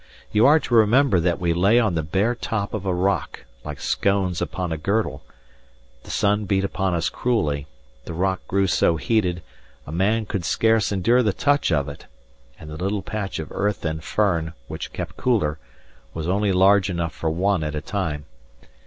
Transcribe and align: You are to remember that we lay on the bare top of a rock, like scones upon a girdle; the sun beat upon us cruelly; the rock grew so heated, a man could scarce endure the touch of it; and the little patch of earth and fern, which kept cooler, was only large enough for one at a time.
You 0.31 0.47
are 0.47 0.59
to 0.61 0.73
remember 0.73 1.19
that 1.19 1.39
we 1.39 1.53
lay 1.53 1.77
on 1.79 1.93
the 1.93 2.01
bare 2.01 2.33
top 2.33 2.73
of 2.73 2.87
a 2.87 2.91
rock, 2.91 3.45
like 3.63 3.79
scones 3.79 4.41
upon 4.41 4.71
a 4.71 4.77
girdle; 4.79 5.21
the 6.01 6.09
sun 6.09 6.45
beat 6.45 6.63
upon 6.63 6.95
us 6.95 7.07
cruelly; 7.07 7.67
the 8.05 8.13
rock 8.15 8.41
grew 8.47 8.65
so 8.65 8.95
heated, 8.95 9.43
a 9.85 9.91
man 9.91 10.25
could 10.25 10.43
scarce 10.43 10.91
endure 10.91 11.21
the 11.21 11.33
touch 11.33 11.71
of 11.71 11.87
it; 11.87 12.07
and 12.59 12.67
the 12.71 12.77
little 12.77 13.03
patch 13.03 13.37
of 13.37 13.51
earth 13.51 13.85
and 13.85 14.03
fern, 14.03 14.53
which 14.67 14.91
kept 14.91 15.17
cooler, 15.17 15.59
was 16.15 16.27
only 16.27 16.51
large 16.51 16.89
enough 16.89 17.13
for 17.13 17.29
one 17.29 17.63
at 17.63 17.75
a 17.75 17.79
time. 17.81 18.25